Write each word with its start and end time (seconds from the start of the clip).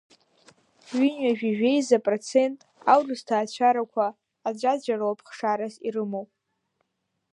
Ҩынҩажәи 0.97 1.55
жәеиза 1.57 1.97
процент 2.05 2.59
аурыс 2.93 3.21
ҭаацәарақәа 3.27 4.05
аӡәаӡәа 4.47 4.95
роуп 4.99 5.19
хшарас 5.29 5.75
ирымоу. 5.87 6.25